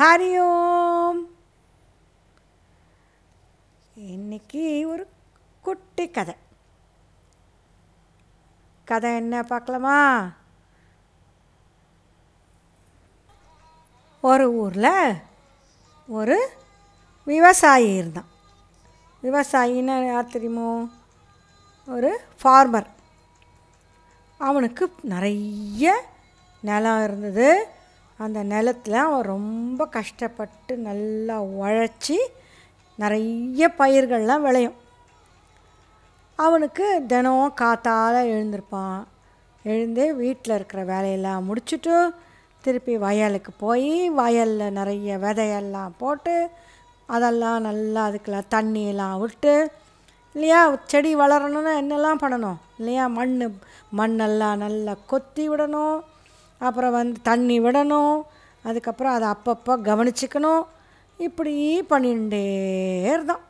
ஹரி 0.00 0.38
ஓம் 0.40 1.30
இன்னைக்கு 3.94 4.88
ஒரு 4.88 5.10
குட்டி 5.60 6.10
கதை. 6.10 6.36
கதை 8.84 9.14
என்ன 9.14 9.42
பார்க்கலாமா? 9.42 10.30
ஒரு 14.20 14.52
ஊரில் 14.52 15.12
ஒரு 16.06 16.50
விவசாயி 17.24 17.94
இருந்தான். 17.94 18.28
விவசாயின்னா 19.22 20.06
யார் 20.06 20.30
தெரியுமோ? 20.30 20.88
ஒரு 21.86 22.20
ஃபார்மர் 22.42 22.86
அவனுக்கு 24.38 24.94
நிறைய 25.02 26.04
நிலம் 26.60 27.04
இருந்தது. 27.04 27.78
அந்த 28.24 28.40
நிலத்தில் 28.52 28.96
அவன் 29.06 29.28
ரொம்ப 29.34 29.86
கஷ்டப்பட்டு 29.96 30.72
நல்லா 30.88 31.36
உழைச்சி 31.60 32.16
நிறைய 33.02 33.68
பயிர்கள்லாம் 33.78 34.44
விளையும். 34.46 34.76
அவனுக்கு 36.38 36.86
தினம் 37.12 37.54
காத்தால் 37.60 38.18
எழுந்திருப்பான். 38.34 39.00
எழுந்து 39.64 40.04
வீட்டில் 40.20 40.54
இருக்கிற 40.54 40.82
வேலையெல்லாம் 40.92 41.46
முடிச்சுட்டு 41.48 41.94
திருப்பி 42.64 42.94
வயலுக்கு 43.04 43.52
போய் 43.64 43.90
வயலில் 44.20 44.76
நிறைய 44.78 45.16
விதையெல்லாம் 45.24 45.92
போட்டு 45.98 46.34
அதெல்லாம் 47.08 47.64
நல்லா 47.68 48.02
அதுக்கெல்லாம் 48.08 48.50
தண்ணியெல்லாம் 48.54 49.18
விட்டு 49.22 49.54
இல்லையா 50.34 50.60
செடி 50.90 51.12
வளரணும்னா 51.16 51.72
என்னெல்லாம் 51.82 52.22
பண்ணணும் 52.22 52.58
இல்லையா 52.78 53.06
மண் 53.06 53.34
மண்ணெல்லாம் 53.98 54.62
நல்லா 54.64 54.94
கொத்தி 55.06 55.44
விடணும். 55.50 55.98
அப்புறம் 56.60 56.92
வந்து 56.92 57.20
தண்ணி 57.22 57.60
விடணும் 57.60 58.22
அதுக்கப்புறம் 58.62 59.12
அதை 59.12 59.28
அப்பப்போ 59.28 59.68
கவனிச்சுக்கணும். 59.68 60.62
இப்படி 61.18 61.82
பண்ணிகிட்டே 61.82 62.44
இருந்தான். 63.02 63.40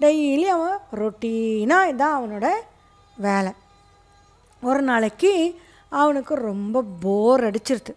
டெய்லி 0.00 0.42
அவன் 0.42 0.78
ரொட்டீனாக 0.96 1.90
இதான் 1.92 2.14
அவனோட 2.18 2.48
வேலை. 3.16 3.52
ஒரு 4.62 4.82
நாளைக்கு 4.82 5.60
அவனுக்கு 5.88 6.34
ரொம்ப 6.34 6.84
போர் 7.00 7.44
அடிச்சிருது. 7.44 7.94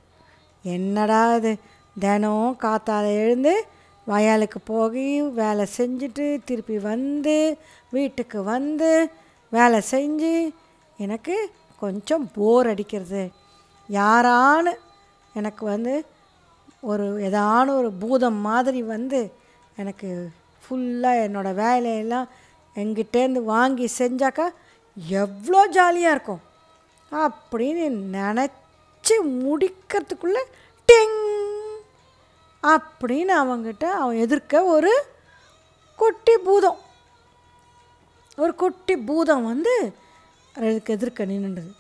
என்னடா 0.64 1.36
இது? 1.36 1.58
தினம் 2.00 2.58
காத்தால் 2.62 3.06
எழுந்து 3.06 3.66
வயலுக்கு 4.06 4.60
போய் 4.60 5.22
வேலை 5.22 5.66
செஞ்சுட்டு 5.78 6.40
திருப்பி 6.44 6.80
வந்து 6.80 7.58
வீட்டுக்கு 7.90 8.44
வந்து 8.44 9.10
வேலை 9.50 9.82
செஞ்சு 9.92 10.54
எனக்கு 10.98 11.52
கொஞ்சம் 11.80 12.32
போர் 12.32 12.68
அடிக்கிறது. 12.68 13.32
யாரான்னு 13.92 14.74
எனக்கு 15.36 15.66
வந்து 15.66 15.94
ஒரு 16.84 17.06
ஏதான 17.28 17.68
ஒரு 17.70 17.90
பூதம் 17.94 18.40
மாதிரி 18.42 18.82
வந்து 18.82 19.20
எனக்கு 19.78 20.10
ஃபுல்லாக 20.62 21.24
என்னோடய 21.26 21.60
வேலையெல்லாம் 21.64 22.28
எங்கிட்டேருந்து 22.76 23.42
வாங்கி 23.54 23.88
செஞ்சாக்கா 23.98 24.46
எவ்வளோ 25.20 25.68
ஜாலியாக 25.68 26.16
இருக்கும். 26.16 26.42
அப்படின்னு 27.12 27.86
நினச்சி 28.18 29.16
முடிக்கிறதுக்குள்ளே 29.44 30.44
டெங்! 30.88 31.20
அப்படின்னு 32.64 33.34
அவங்ககிட்ட 33.42 33.86
அவன் 34.02 34.18
எதிர்க்க 34.18 34.64
ஒரு 34.66 34.92
குட்டி 36.00 36.36
பூதம். 36.46 36.80
ஒரு 38.38 38.56
குட்டி 38.56 38.96
பூதம் 39.08 39.46
வந்து 39.46 39.74
அதுக்கு 40.56 40.94
எதிர்க்க 40.94 41.26
நின்றுது 41.26 41.72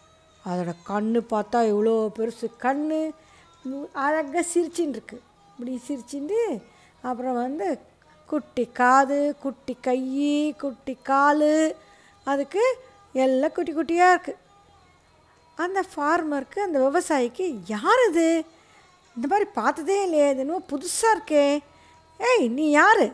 அதோட 0.49 0.71
கண் 0.83 1.11
பார்த்தா 1.33 1.59
இவ்வளோ 1.71 1.95
பெருசு. 2.17 2.47
கண் 2.57 2.85
அழகாக 4.03 4.43
சிரிச்சின்னு 4.53 4.95
இருக்கு. 4.97 5.17
இப்படி 5.51 5.73
சிரிச்சுட்டு 5.87 6.39
அப்புறம் 7.01 7.39
வந்து 7.43 7.67
குட்டி 8.29 8.63
காது 8.79 9.19
குட்டி 9.43 9.73
கை 9.81 10.01
குட்டி 10.63 10.93
கால் 11.09 11.49
அதுக்கு 12.23 12.63
எல்லாம் 13.25 13.55
குட்டி 13.55 13.71
குட்டியாக 13.73 14.15
இருக்குது 14.15 14.39
அந்த 15.55 15.79
ஃபார்மருக்கு 15.91 16.59
அந்த 16.65 16.77
விவசாயிக்கு 16.85 17.45
யார் 17.67 18.03
இது 18.09 18.27
இந்த 19.15 19.25
மாதிரி 19.31 19.49
பார்த்ததே 19.53 19.97
இல்லையே 20.03 20.27
இது 20.29 20.43
என்னமோ 20.43 20.61
புதுசாக 20.71 21.15
இருக்கே. 21.15 21.45
ஏய் 22.19 22.47
நீ 22.57 22.65
யார்? 22.69 23.05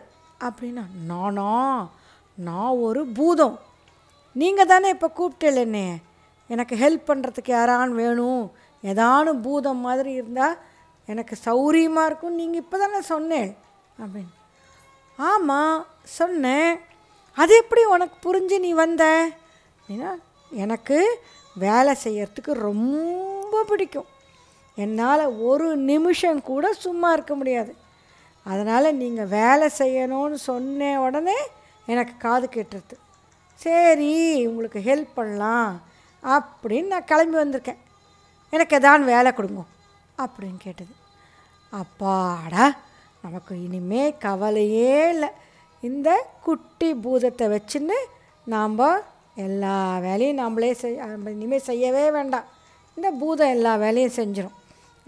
அப்படின்னா 0.47 0.83
நானா? 1.05 1.51
நான் 2.47 2.81
ஒரு 2.87 3.01
பூதம். 3.17 3.57
நீங்கள் 4.35 4.69
தானே 4.71 4.89
இப்போ 4.95 5.09
கூப்பிட்டேல 5.17 5.63
எனக்கு 6.47 6.75
ஹெல்ப் 6.75 7.09
பண்ணுறதுக்கு 7.09 7.47
யாரான்னு 7.47 7.89
வேணும்? 7.89 8.51
ஏதானு 8.83 9.41
பூதம் 9.41 9.77
மாதிரி 9.77 10.11
இருந்தால் 10.11 10.57
எனக்கு 11.05 11.35
சௌரியமாக 11.45 12.05
இருக்கும். 12.05 12.35
நீங்கள் 12.35 12.59
இப்போ 12.59 12.77
தானே 12.77 13.01
சொன்னேன். 13.01 13.57
அப்படின்னு. 14.01 14.35
ஆமாம் 15.17 15.85
சொன்னேன். 16.03 16.79
அது 17.35 17.55
எப்படி 17.55 17.83
உனக்கு 17.83 18.33
புரிஞ்சு 18.33 18.59
நீ 18.59 18.73
வந்த? 18.73 19.29
அப்படின்னா 19.87 20.15
எனக்கு 20.49 21.19
வேலை 21.55 21.95
செய்கிறதுக்கு 22.03 22.51
ரொம்ப 22.51 23.63
பிடிக்கும். 23.63 24.05
என்னால் 24.75 25.25
ஒரு 25.25 25.75
நிமிஷம் 25.75 26.41
கூட 26.41 26.73
சும்மா 26.73 27.13
இருக்க 27.13 27.35
முடியாது. 27.35 27.75
அதனால் 28.43 28.95
நீங்கள் 28.95 29.27
வேலை 29.27 29.69
செய்யணும்னு 29.77 30.33
சொன்ன 30.33 31.01
உடனே 31.01 31.35
எனக்கு 31.85 32.13
காது 32.17 32.49
கேட்டுருது. 32.53 32.97
சரி 33.55 34.45
உங்களுக்கு 34.45 34.79
ஹெல்ப் 34.79 35.07
பண்ணலாம். 35.13 35.86
அப்படின்னு 36.35 36.93
நான் 36.93 37.09
கிளம்பி 37.11 37.37
வந்திருக்கேன். 37.41 37.81
எனக்கு 38.53 38.75
எதான் 38.77 39.09
வேலை 39.13 39.29
கொடுங்க 39.37 39.61
அப்படின்னு 40.23 40.59
கேட்டது. 40.65 40.93
அப்பாடா 41.81 42.65
நமக்கு 43.23 43.53
இனிமே 43.65 44.03
கவலையே 44.25 44.93
இல்லை. 45.13 45.29
இந்த 45.87 46.09
குட்டி 46.45 46.89
பூதத்தை 47.03 47.45
வச்சுன்னு 47.55 47.97
நாம் 48.53 48.77
எல்லா 49.45 49.75
வேலையும் 50.05 50.39
நம்மளே 50.41 50.69
செய் 50.81 51.01
இனிமேல் 51.33 51.67
செய்யவே 51.69 52.05
வேண்டாம். 52.17 52.47
இந்த 52.97 53.09
பூதம் 53.21 53.53
எல்லா 53.55 53.73
வேலையும் 53.85 54.15
செஞ்சிடும் 54.19 54.55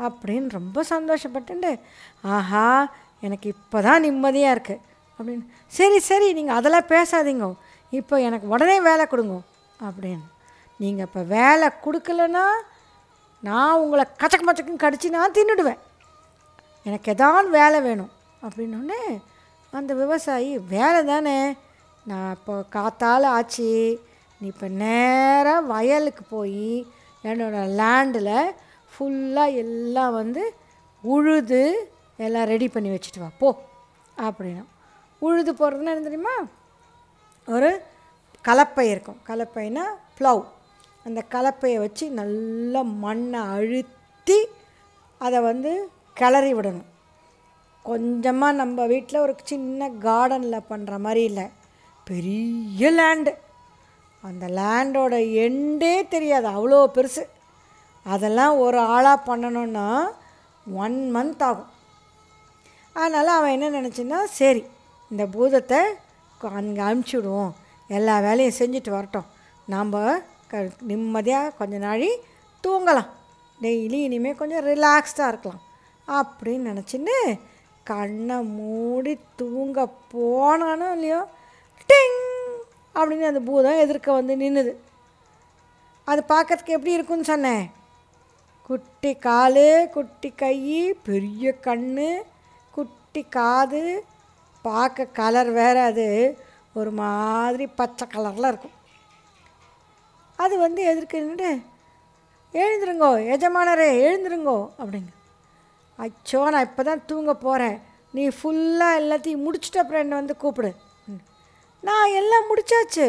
அப்படின்னு 0.07 0.49
ரொம்ப 0.57 0.83
சந்தோஷப்பட்டுண்டு 0.93 1.71
ஆஹா 2.35 2.65
எனக்கு 3.25 3.47
இப்போ 3.55 3.77
தான் 3.87 4.03
நிம்மதியாக 4.05 4.55
இருக்குது 4.55 4.83
அப்படின்னு. 5.17 5.45
சரி 5.77 5.97
சரி 6.09 6.27
நீங்கள் 6.39 6.57
அதெல்லாம் 6.59 6.91
பேசாதீங்க. 6.91 7.47
இப்போ 7.99 8.15
எனக்கு 8.27 8.47
உடனே 8.55 8.77
வேலை 8.89 9.05
கொடுங்க 9.13 9.37
அப்படின்னு. 9.87 10.25
நீங்கள் 10.81 11.07
இப்போ 11.07 11.21
வேலை 11.37 11.67
கொடுக்கலன்னா 11.85 12.45
நான் 13.47 13.79
உங்களை 13.83 14.03
கச்சக்கு 14.21 14.45
மச்சக்குன்னு 14.47 14.83
கடிச்சு 14.85 15.09
நான் 15.15 15.35
தின்னுடுவேன். 15.37 15.79
எனக்கு 16.87 17.11
எதான் 17.13 17.49
வேலை 17.49 17.81
வேணும். 17.81 18.11
அப்படின்னோடனே 18.45 19.01
அந்த 19.71 19.93
விவசாயி 19.93 20.57
வேலை 20.57 21.01
தானே. 21.05 21.37
நான் 22.09 22.31
இப்போ 22.31 22.53
காத்தால் 22.75 23.27
ஆச்சு. 23.35 23.69
நீ 24.41 24.47
இப்போ 24.47 24.67
நேராக 24.67 25.67
வயலுக்கு 25.71 26.23
போய் 26.35 26.87
என்னோடய 27.23 27.73
லேண்டில் 27.79 28.53
ஃபுல்லாக 28.93 29.57
எல்லாம் 29.63 30.13
வந்து 30.13 30.43
உழுது 31.03 31.63
எல்லாம் 32.17 32.49
ரெடி 32.53 32.67
பண்ணி 32.67 32.89
வச்சுட்டு 32.89 33.19
வா 33.19 33.29
போ. 33.37 33.49
அப்படின்னா 34.27 34.63
உழுது 35.19 35.51
போகிறதுனா 35.53 35.93
என்ன 35.95 36.07
தெரியுமா? 36.09 36.35
ஒரு 37.47 37.69
கலப்பை 38.47 38.85
இருக்கும். 38.93 39.19
கலப்பைனா 39.27 39.85
ப்ளவ் 40.19 40.41
அந்த 41.05 41.19
கலப்பையை 41.33 41.77
வச்சு 41.83 42.05
நல்லா 42.21 42.81
மண்ணை 43.03 43.41
அழுத்தி 43.55 44.39
அதை 45.25 45.39
வந்து 45.49 45.71
கிளறி 46.19 46.51
விடணும். 46.55 46.89
கொஞ்சமாக 47.89 48.59
நம்ம 48.61 48.85
வீட்டில் 48.93 49.23
ஒரு 49.25 49.33
சின்ன 49.51 49.89
கார்டனில் 50.05 50.67
பண்ணுற 50.71 50.93
மாதிரி 51.05 51.21
இல்லை. 51.29 51.45
பெரிய 52.09 52.91
லேண்டு 52.99 53.31
அந்த 54.27 54.45
லேண்டோட 54.59 55.15
எண்டே 55.45 55.95
தெரியாது. 56.13 56.47
அவ்வளோ 56.57 56.79
பெருசு. 56.95 57.23
அதெல்லாம் 58.13 58.55
ஒரு 58.65 58.79
ஆளாக 58.93 59.25
பண்ணணுன்னா 59.29 59.87
ஒன் 60.83 60.97
மந்த் 61.15 61.43
ஆகும். 61.49 61.71
அதனால் 62.95 63.37
அவன் 63.37 63.55
என்ன 63.55 63.67
நினச்சின்னா 63.79 64.19
சரி 64.39 64.63
இந்த 65.11 65.23
பூதத்தை 65.35 65.79
அங்கே 66.57 66.81
அனுப்பிச்சி 66.87 67.15
விடுவோம். 67.17 67.53
எல்லா 67.97 68.15
வேலையும் 68.27 68.59
செஞ்சுட்டு 68.59 68.91
வரட்டும். 68.97 69.29
நாம் 69.73 69.95
க 70.49 70.55
நிம்மதியாக 70.81 71.55
கொஞ்ச 71.57 71.77
நாழி 71.77 72.09
தூங்கலாம். 72.63 73.09
டெய்லி 73.59 73.99
இனிமேல் 74.07 74.35
கொஞ்சம் 74.35 74.65
ரிலாக்ஸ்டாக 74.65 75.31
இருக்கலாம். 75.31 75.63
அப்படின்னு 76.07 76.69
நினச்சின்னு 76.71 77.17
கண்ணை 77.83 78.37
மூடி 78.57 79.13
தூங்க 79.35 79.77
போனானோ 80.13 80.87
இல்லையோ 80.91 81.19
டிங்! 81.89 82.19
அப்படின்னு 82.95 83.29
அந்த 83.31 83.39
பூதம் 83.39 83.81
எதிர்க்க 83.85 84.11
வந்து 84.11 84.35
நின்றுது 84.35 84.73
அது 86.07 86.21
பார்க்கறதுக்கு 86.27 86.75
எப்படி 86.77 86.91
இருக்குன்னு 86.91 87.23
சொன்னேன். 87.23 87.65
குட்டி 88.69 89.11
கால் 89.27 89.63
குட்டி 89.89 90.29
கை 90.35 90.55
பெரிய 91.03 91.51
கண் 91.59 91.87
குட்டி 92.73 93.23
காது. 93.29 93.83
பார்க்க 94.65 95.05
கலர் 95.19 95.51
வேறு 95.51 95.79
அது. 95.79 96.07
ஒரு 96.73 96.91
மாதிரி 96.91 97.65
பச்சை 97.79 98.07
கலரில் 98.07 98.47
இருக்கும். 98.47 98.75
அது 100.43 100.55
வந்து 100.65 100.81
எதிர்க்க 100.91 101.21
நின்று 101.25 101.51
எழுந்துருங்கோ 102.53 103.09
எஜமானரே 103.33 103.87
எழுந்துருங்கோ 104.05 104.57
அப்படிங்க. 104.81 105.11
அச்சோ 106.03 106.41
நான் 106.53 106.67
இப்போ 106.67 106.83
தான் 106.89 107.05
தூங்க 107.09 107.31
போகிறேன் 107.45 107.77
நீ 108.15 108.23
ஃபுல்லாக 108.37 108.99
எல்லாத்தையும் 109.01 109.43
முடிச்சுட்டு 109.45 109.81
அப்புறம் 109.81 110.03
என்னை 110.03 110.19
வந்து 110.21 110.35
கூப்பிடு. 110.43 110.71
நான் 111.87 112.15
எல்லாம் 112.19 112.47
முடிச்சாச்சு. 112.49 113.07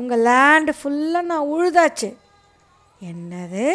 உங்கள் 0.00 0.22
லேண்டு 0.28 0.72
ஃபுல்லாக 0.80 1.28
நான் 1.30 1.50
உழுதாச்சு. 1.54 2.10
என்னது? 3.10 3.66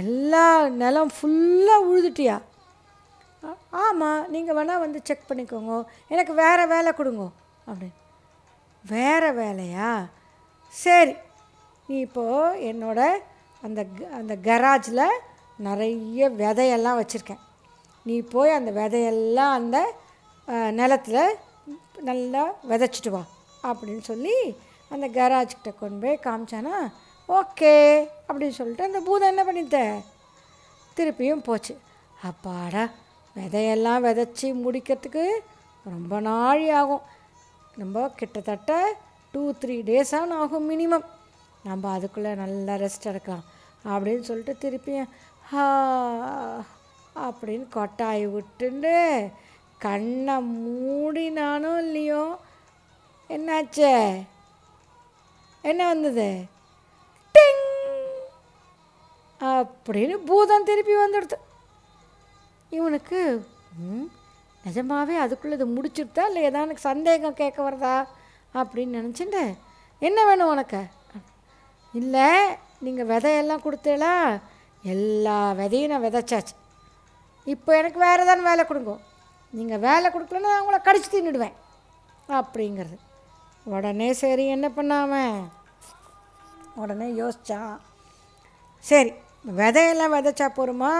எல்லா 0.00 0.46
நிலம் 0.82 1.12
ஃபுல்லாக 1.16 1.86
உழுதுட்டியா? 1.88 2.36
ஆமாம் 3.84 4.22
நீங்கள் 4.34 4.56
வேணால் 4.58 4.82
வந்து 4.84 4.98
செக் 5.08 5.28
பண்ணிக்கோங்க. 5.30 5.74
எனக்கு 6.14 6.32
வேறு 6.42 6.64
வேலை 6.74 6.90
கொடுங்க 6.92 7.24
அப்படின்னு. 7.70 7.98
வேறு 8.84 9.30
வேலையா? 9.42 9.90
சரி 10.72 11.14
நீ 11.86 11.98
இப்போது 11.98 12.60
என்னோட 12.60 13.18
அந்த 13.62 13.84
க- 13.84 14.06
அந்த 14.14 14.36
கராஜில் 14.36 15.20
நிறைய 15.56 16.30
விதையெல்லாம் 16.30 17.00
வச்சுருக்கேன். 17.00 17.38
நீ 18.02 18.20
போய் 18.20 18.50
அந்த 18.50 18.70
விதையெல்லாம் 18.70 19.50
அந்த 19.50 19.94
நிலத்தில் 20.70 21.36
நல்லா 22.00 22.54
விதைச்சிட்டு 22.68 23.08
வா 23.08 23.22
அப்படின்னு 23.62 24.00
சொல்லி 24.00 24.56
அந்த 24.88 25.08
கராஜ்கிட்ட 25.08 25.78
கொண்டு 25.78 26.06
போய் 26.06 26.32
காமிச்சானா 26.32 26.92
ஓகே 27.28 28.06
அப்படின்னு 28.28 28.48
சொல்லிட்டு 28.48 28.84
அந்த 28.84 29.00
பூதம் 29.00 29.36
என்ன 29.36 29.44
பண்ணிட்ட? 29.44 30.02
திருப்பியும் 30.96 31.42
போச்சு. 31.42 31.78
அப்பாடா 32.22 32.88
விதையெல்லாம் 33.36 34.04
விதைச்சி 34.04 34.52
முடிக்கிறதுக்கு 34.64 35.30
ரொம்ப 35.84 36.20
நாழி 36.20 36.70
ஆகும். 36.70 37.00
நம்ம 37.76 38.08
கிட்டத்தட்ட 38.08 38.94
டூ 39.32 39.52
த்ரீ 39.52 39.82
டேஸான 39.82 40.30
ஆகும் 40.30 40.70
மினிமம் 40.70 41.04
நம்ம 41.64 41.92
அதுக்குள்ளே 41.92 42.34
நல்லா 42.34 42.74
ரெஸ்ட் 42.74 43.02
எடுக்கலாம். 43.02 43.44
அப்படின்னு 43.84 44.20
சொல்லிட்டு 44.20 44.54
திருப்பியும் 44.62 45.12
ஹா 45.42 45.66
அப்படின்னு 47.16 47.66
கொட்டாய் 47.74 48.24
விட்டுண்டு 48.26 48.94
கண்ணை 49.78 50.36
மூடினானும் 50.66 51.78
இல்லையோ? 51.78 52.22
என்னாச்சே? 53.30 53.92
என்ன 55.64 55.86
வந்தது? 55.86 56.28
டிங் 57.34 57.64
அப்படின்னு 59.40 60.16
பூதம் 60.26 60.64
திருப்பி 60.64 60.94
வந்துடுது. 60.94 61.38
இவனுக்கு 62.70 63.18
ம், 63.78 64.06
நிஜமாவே 64.64 65.16
அதுக்குள்ளே 65.18 65.56
இது 65.56 65.66
முடிச்சுட்டா 65.66 66.26
இல்லை 66.26 66.42
ஏதாவது 66.42 66.64
எனக்கு 66.64 66.90
சந்தேகம் 66.90 67.34
கேட்க 67.34 67.70
வரதா? 67.70 67.96
அப்படின்னு 68.54 68.98
நினச்சிட்டு 69.00 69.42
என்ன 70.02 70.24
வேணும் 70.24 70.48
உனக்கு? 70.48 70.80
இல்லை 72.00 72.28
நீங்கள் 72.84 73.08
விதையெல்லாம் 73.12 73.64
கொடுத்தீங்களா 73.64 74.12
எல்லா 74.92 75.36
விதையும் 75.60 75.92
நான் 75.92 76.06
விதைச்சாச்சு. 76.06 76.54
இப்போ 77.52 77.70
எனக்கு 77.80 77.98
வேறு 78.06 78.22
ஏதாவது 78.24 78.48
வேலை 78.50 78.62
கொடுங்க. 78.64 78.92
நீங்கள் 79.52 79.82
வேலை 79.88 80.06
கொடுக்கலன்னா 80.10 80.52
நான் 80.52 80.62
உங்களை 80.62 80.78
கடிச்சு 80.86 81.08
தின்னுடுவேன். 81.12 81.54
அப்படிங்கிறது. 82.38 82.96
உடனே 83.74 84.08
சரி 84.22 84.44
என்ன 84.54 84.66
பண்ணாமல் 84.78 85.36
உடனே 86.82 87.08
யோசிச்சான் 87.20 87.74
சரி 88.84 89.12
விதையெல்லாம் 89.60 90.14
விதைச்சா 90.16 90.46
போகிறோமா 90.56 90.94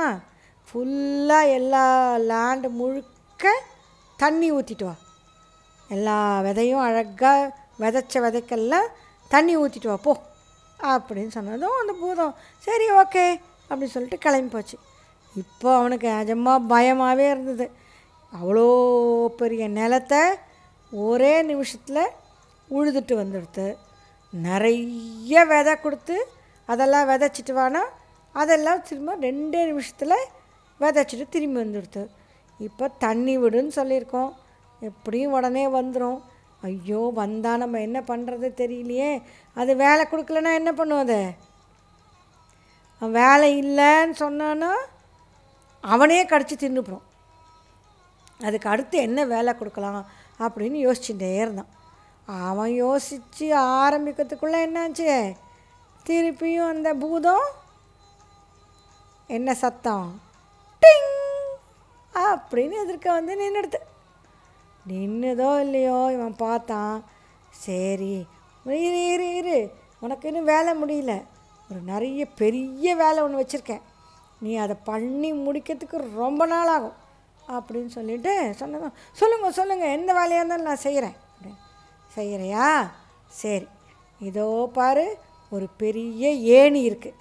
ஃபுல்லாக 0.68 1.54
எல்லா 1.58 1.84
லேண்டு 2.30 2.68
முழுக்க 2.80 3.52
தண்ணி 4.18 4.48
ஊற்றிட்டு 4.56 4.86
வா. 4.88 4.94
எல்லா 5.94 6.18
விதையும் 6.46 6.84
அழகாக 6.86 7.52
விதைச்ச 7.82 8.22
விதைக்கெல்லாம் 8.26 8.88
தண்ணி 9.30 9.54
ஊற்றிட்டு 9.62 9.90
வா 9.92 9.98
போ. 10.06 10.14
அப்படின்னு 10.92 11.32
சொன்னதும் 11.36 11.78
அந்த 11.82 11.92
பூதம் 12.02 12.34
சரி 12.66 12.86
ஓகே 13.00 13.24
அப்படின்னு 13.68 13.94
சொல்லிட்டு 13.94 14.18
கிளம்பி 14.24 14.50
போச்சு. 14.54 14.76
இப்போ 15.34 15.68
அவனுக்கு 15.78 16.08
நிஜமாக 16.18 16.66
பயமாகவே 16.72 17.26
இருந்தது. 17.34 17.66
அவ்வளோ 18.32 18.66
பெரிய 19.40 19.64
நிலத்தை 19.78 20.22
ஒரே 20.92 21.32
நிமிஷத்தில் 21.50 22.02
உழுதுட்டு 22.68 23.14
வந்துடுது 23.20 23.66
நிறைய 24.32 25.44
விதை 25.50 25.74
கொடுத்து 25.84 26.16
அதெல்லாம் 26.68 27.08
விதைச்சிட்டு 27.10 27.54
வானா 27.58 27.82
அதெல்லாம் 28.34 28.84
திரும்ப 28.88 29.16
ரெண்டே 29.26 29.60
நிமிஷத்தில் 29.70 30.16
விதைச்சிட்டு 30.80 31.26
திரும்பி 31.34 31.58
வந்துடுது 31.62 32.02
இப்போ 32.60 32.84
தண்ணி 33.04 33.34
விடுன்னு 33.42 33.72
சொல்லியிருக்கோம். 33.80 34.30
எப்படியும் 34.88 35.34
உடனே 35.38 35.64
வந்துடும் 35.76 36.18
ஐயோ 36.64 37.10
வந்தால் 37.14 37.62
நம்ம 37.62 37.80
என்ன 37.80 37.98
பண்ணுறது 38.00 38.48
தெரியலையே. 38.62 39.10
அது 39.56 39.76
வேலை 39.76 40.04
கொடுக்கலன்னா 40.10 40.52
என்ன 40.54 40.72
பண்ணுவோம் 40.72 41.34
அவன் 43.02 43.16
வேலை 43.22 43.48
இல்லைன்னு 43.64 44.14
சொன்னான்னா 44.24 44.72
அவனே 45.84 46.26
கடிச்சு 46.26 46.54
தின்னுப்புறோம் 46.58 47.06
அதுக்கு 48.40 48.68
அடுத்து 48.68 48.96
என்ன 48.98 49.24
வேலை 49.24 49.52
கொடுக்கலாம் 49.54 50.02
அப்படின்னு 50.40 50.78
யோசிச்சுட்டே 50.86 51.30
இருந்தான். 51.40 51.72
அவன் 52.48 52.72
யோசித்து 52.74 53.46
ஆரம்பிக்கிறதுக்குள்ளே 53.56 54.58
என்னாச்சு? 54.66 55.10
திருப்பியும் 56.06 56.68
அந்த 56.68 56.94
பூதம் 56.94 57.46
என்ன 59.30 59.54
சத்தம்? 59.54 60.08
டிங்! 60.82 61.12
அப்படின்னு 62.14 62.76
எதிர்க்க 62.84 63.12
வந்து 63.12 63.34
நின்றுடுது 63.42 63.80
நின்றுதோ 64.90 65.50
இல்லையோ 65.64 65.98
இவன் 66.16 66.36
பார்த்தான். 66.44 66.96
சரி 67.64 68.14
இரு 68.86 69.00
இரு 69.14 69.28
இரு 69.38 69.58
உனக்கு 70.04 70.28
இன்னும் 70.30 70.50
வேலை 70.52 70.72
முடியல. 70.80 71.12
ஒரு 71.70 71.80
நிறைய 71.92 72.22
பெரிய 72.40 72.94
வேலை 73.02 73.18
ஒன்று 73.24 73.40
வச்சுருக்கேன். 73.40 73.84
நீ 74.44 74.52
அதை 74.64 74.74
பண்ணி 74.88 75.30
முடிக்கிறதுக்கு 75.44 75.98
ரொம்ப 76.22 76.46
நாள் 76.52 76.70
ஆகும் 76.74 76.96
அப்படின்னு 77.54 77.90
சொல்லிட்டு 77.96 78.32
சொன்னதும் 78.60 78.96
சொல்லுங்கள் 79.20 79.56
சொல்லுங்கள் 79.58 79.94
எந்த 79.96 80.10
வேலையாக 80.18 80.40
இருந்தாலும் 80.40 80.70
நான் 80.70 80.84
செய்கிறேன் 80.86 81.16
அப்படின்னு 81.34 81.60
செய்கிறையா 82.16 82.66
சரி 83.40 83.68
இதோ 84.20 84.48
பாரு 84.78 85.06
ஒரு 85.52 85.66
பெரிய 85.82 86.30
ஏணி 86.58 86.80
இருக்குது 86.88 87.20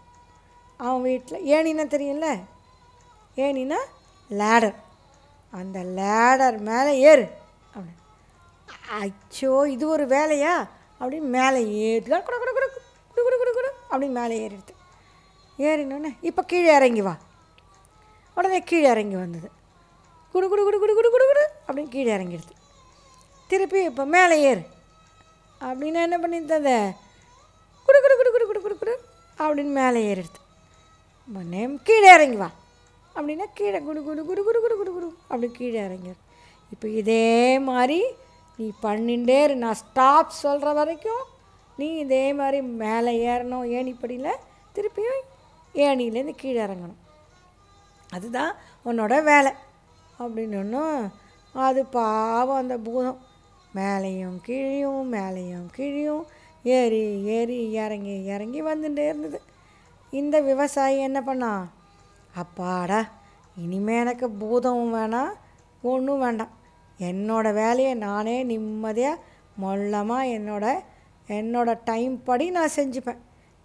அவன் 0.79 1.05
வீட்டில் 1.07 1.45
ஏணின்னா 1.55 1.85
தெரியும்ல? 1.95 2.29
ஏணின்னா 3.45 3.79
லேடர் 4.29 4.77
அந்த 5.53 5.79
லேடர் 5.99 6.57
மேலே 6.69 6.93
ஏறு. 7.11 7.25
அச்சோ 8.83 9.53
இது 9.73 9.85
ஒரு 9.87 10.05
வேலையா 10.07 10.53
அப்படின்னு 11.01 11.29
மேலே 11.37 11.59
ஏறி 11.83 12.05
குடு 12.21 12.37
குடு 12.41 12.53
குடு 12.53 12.67
குடு 13.17 13.23
குடு 13.23 13.37
குடு 13.37 13.51
குடு 13.53 13.69
அப்படின்னு 13.91 14.17
மேலே 14.19 14.35
ஏறிடுது 14.43 14.73
ஏறினோடனே 15.59 16.11
இப்போ 16.21 16.41
கீழே 16.43 16.71
இறங்கி 16.75 17.01
வா 17.01 17.15
உடனே 18.37 18.59
கீழே 18.61 18.87
இறங்கி 18.91 19.15
வந்தது 19.15 19.49
குடு 20.35 20.45
குடு 20.47 20.63
குடு 20.63 20.77
குடு 20.79 20.93
குடு 20.95 21.09
குடு 21.09 21.25
குடு 21.25 21.43
அப்படின்னு 21.67 21.91
கீழே 21.91 22.11
இறங்கிடுது 22.15 22.53
திருப்பி 23.49 23.79
இப்போ 23.83 24.03
மேலே 24.05 24.35
ஏறு 24.51 24.63
அப்படின்னா 25.61 26.01
என்ன 26.01 26.17
பண்ணியிருந்தது 26.17 26.75
குடு 27.87 27.99
குடு 28.03 28.15
குடு 28.19 28.31
குடு 28.31 28.45
குடு 28.47 28.61
குடு 28.61 28.75
குடு 28.75 28.93
அப்படின்னு 29.39 29.73
மேலே 29.73 30.01
ஏறிடுது 30.11 30.39
உடனே 31.29 31.63
கீழே 31.83 32.09
இறங்கி 32.15 32.37
வா 32.37 32.49
அப்படின்னா 33.15 33.45
கீழே 33.53 33.79
குடு 33.79 33.99
குடு 34.03 34.21
குடு 34.23 34.41
குடு 34.43 34.59
குடு 34.61 34.75
குடு 34.77 34.91
குடு 34.91 35.07
அப்படி 35.29 35.47
கீழே 35.51 35.79
இறங்கிடு 35.87 36.19
இப்போ 36.71 36.87
இதே 36.99 37.25
மாதிரி 37.69 37.99
நீ 38.57 38.71
பண்ணிகிட்டே 38.83 39.43
இரு. 39.43 39.55
நான் 39.55 39.73
ஸ்டாப் 39.73 40.29
சொல்கிற 40.29 40.73
வரைக்கும் 40.73 41.23
நீ 41.77 41.87
இதே 41.87 42.33
மாதிரி 42.33 42.61
மேலே 42.61 43.27
ஏறணும். 43.27 43.67
ஏணிப்படியில் 43.77 44.35
திருப்பியும் 44.75 45.21
ஏணியிலேருந்து 45.73 46.33
கீழே 46.35 46.61
இறங்கணும். 46.61 46.99
அதுதான் 48.09 48.55
உன்னோட 48.85 49.23
வேலை. 49.23 49.51
அப்படின்னு 50.19 51.11
அது 51.53 51.85
பாவம் 51.85 52.57
அந்த 52.57 52.77
பூதம். 52.77 53.19
மேலேயும் 53.75 54.37
கீழையும் 54.47 55.13
மேலேயும் 55.13 55.67
கீழையும் 55.77 56.23
ஏறி 56.63 57.23
ஏறி 57.23 57.71
இறங்கி 57.71 58.23
இறங்கி 58.23 58.61
வந்துட்டே 58.61 59.05
இருந்தது. 59.05 59.41
இந்த 60.11 60.39
விவசாயி 60.39 60.99
என்ன 60.99 61.21
பண்ணான் 61.25 61.65
அப்பாடா 62.35 63.09
இனிமே 63.57 63.99
எனக்கு 63.99 64.29
பூதமும் 64.29 64.93
வேணாம் 64.93 65.33
ஒன்றும் 65.81 66.19
வேண்டாம். 66.19 66.61
என்னோட 67.09 67.53
வேலையை 67.53 67.93
நானே 67.93 68.43
நிம்மதியாக 68.43 69.21
மொல்லமாக 69.61 70.31
என்னோட 70.37 70.65
என்னோடய 71.27 71.79
டைம் 71.83 72.23
படி 72.23 72.49
நான் 72.49 72.75
செஞ்சுப்பேன். 72.75 73.21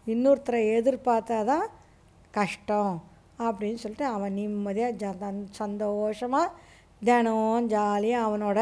இன்னொருத்தரை 0.07 0.61
எதிர்பார்த்தா 0.79 1.45
தான் 1.45 1.67
கஷ்டம் 2.31 2.95
அப்படின்னு 3.39 3.75
சொல்லிட்டு 3.75 4.07
அவன் 4.07 4.33
நிம்மதியாக 4.33 4.93
ஜ 4.93 5.17
தன்- 5.19 5.49
சந்தோஷமா 5.59 6.43
தினம் 7.03 7.67
ஜாலியாக 7.67 8.29
அவனோட 8.29 8.61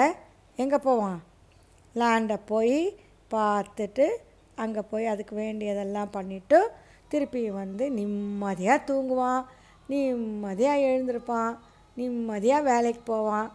எங்கே 0.59 0.78
போவான்? 0.78 1.18
லேண்டை 1.95 2.38
போய் 2.47 2.78
பார்த்துட்டு 3.30 4.06
அங்கே 4.54 4.80
போய் 4.90 5.06
அதுக்கு 5.06 5.35
வேண்டியதெல்லாம் 5.37 6.11
பண்ணிவிட்டு 6.12 6.59
திருப்பி 7.09 7.50
வந்து 7.50 7.90
நிம்மதியாக 7.90 8.85
தூங்குவான். 8.87 9.42
நிம்மதியாக 9.88 10.85
எழுந்திருப்பான். 10.87 11.52
நிம்மதியாக 11.97 12.66
வேலைக்கு 12.71 13.02
போவான். 13.04 13.49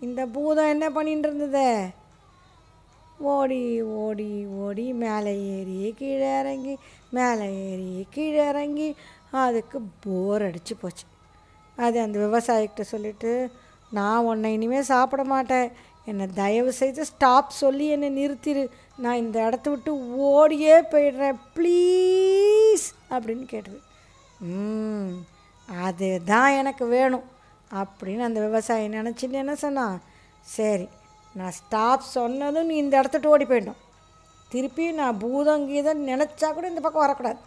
இந்த 0.00 0.26
பூதம் 0.26 0.68
என்ன 0.68 0.90
பண்ணிட்டு 0.90 1.28
இருந்தது 1.28 1.86
ஓடி 3.20 3.82
ஓடி 3.82 4.46
ஓடி 4.46 4.92
மேலே 4.92 5.32
ஏறி 5.56 5.94
கீழே 5.96 6.38
இறங்கி 6.40 6.78
மேலே 7.10 7.46
ஏறி 7.70 8.06
கீழே 8.10 8.48
இறங்கி 8.48 8.96
அதுக்கு 9.30 9.78
போர் 10.04 10.42
அடித்து 10.42 10.76
போச்சு. 10.76 11.04
அது 11.76 12.00
அந்த 12.00 12.18
விவசாயிகிட்ட 12.18 12.80
சொல்லிட்டு 12.80 13.50
நான் 13.90 14.24
உன்னை 14.24 14.52
இனிமேல் 14.52 14.90
சாப்பிட 14.92 15.24
மாட்டேன். 15.24 15.72
என்னை 16.04 16.26
தயவு 16.34 16.72
செய்து 16.72 17.04
ஸ்டாப் 17.04 17.50
சொல்லி 17.50 17.88
என்னை 17.88 18.08
நிறுத்திடு 18.18 18.68
நான் 18.96 19.16
இந்த 19.16 19.46
இடத்த 19.46 19.70
விட்டு 19.70 20.16
ஓடியே 20.16 20.80
போயிடுறேன். 20.80 21.38
ப்ளீஸ் 21.56 22.86
அப்படின்னு 23.10 23.44
கேட்டது. 23.44 23.80
ம் 24.40 25.12
அதுதான் 25.82 26.52
எனக்கு 26.52 26.86
வேணும். 26.86 27.26
அப்படின்னு 27.70 28.18
அந்த 28.18 28.40
விவசாயி 28.40 28.88
நினச்சிட்டு 28.88 29.30
என்ன 29.30 29.54
சொன்னான் 29.54 30.02
சரி 30.40 30.88
நான் 31.34 31.50
ஸ்டாப் 31.50 32.00
சொன்னதும் 32.00 32.66
நீ 32.66 32.76
இந்த 32.76 33.00
இடத்துட்டு 33.00 33.26
ஓடி 33.26 33.44
போயிட்டோம் 33.44 33.82
திருப்பி 34.48 34.92
நான் 34.92 35.18
பூதம் 35.18 35.66
கீதம் 35.66 36.06
நினச்சா 36.08 36.52
கூட 36.52 36.68
இந்த 36.68 36.80
பக்கம் 36.80 37.00
வரக்கூடாது. 37.00 37.38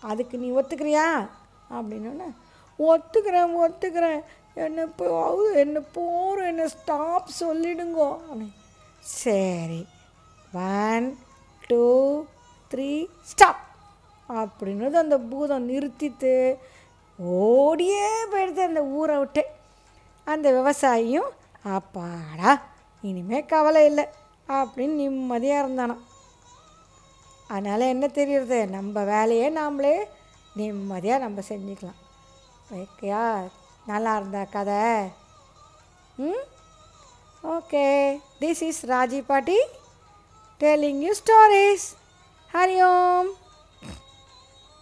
அதுக்கு 0.00 0.38
நீ 0.38 0.50
ஒத்துக்கிறியா? 0.50 1.28
அப்படின்னோடனே 1.70 2.28
ஒத்துக்கிறேன் 2.78 3.54
ஒத்துக்கிறேன். 3.64 4.20
என்ன 4.54 4.86
போ 4.86 5.06
என்ன 5.54 5.80
போகிறோம் 5.80 6.46
என்ன 6.46 6.68
ஸ்டாப் 6.68 7.28
சொல்லிடுங்கோ. 7.40 8.08
அப்படின்னு 8.28 8.56
சரி 9.00 9.86
ஒன் 10.52 11.18
டூ 11.66 12.24
த்ரீ 12.70 13.06
ஸ்டாப் 13.22 13.62
அப்படின்றது 14.28 14.92
அந்த 14.92 15.18
பூதம் 15.18 15.68
நிறுத்திட்டு 15.68 16.56
ஓடியே 17.18 18.24
போயிடுது 18.24 18.58
அந்த 18.58 18.82
ஊரை 18.82 19.18
விட்டு. 19.18 19.44
அந்த 20.24 20.52
விவசாயியும் 20.52 21.28
அப்பாடா 21.62 22.62
இனிமே 23.00 23.44
கவலை 23.44 23.86
இல்லை 23.86 24.06
அப்படின்னு 24.48 24.94
நிம்மதியாக 24.94 25.68
இருந்தானாம். 25.68 25.98
அதனால் 27.48 27.80
என்ன 27.80 28.06
தெரியுறது? 28.06 28.68
நம்ம 28.68 29.02
வேலையை 29.02 29.50
நாமளே 29.50 30.04
நிம்மதியாக 30.54 31.22
நம்ம 31.22 31.40
செஞ்சுக்கலாம். 31.48 31.98
ஓகேயா 32.74 33.48
நல்லா 33.86 34.16
இருந்தா 34.16 34.44
கதை. 34.44 35.08
ம்? 36.16 36.44
ஓகே. 37.44 38.20
திஸ் 38.40 38.62
இஸ் 38.62 38.86
ராஜி 38.86 39.24
பாட்டி 39.26 39.58
telling 40.60 40.98
you 40.98 41.12
stories 41.12 41.96
Hari 42.52 42.82
Om. 42.84 43.37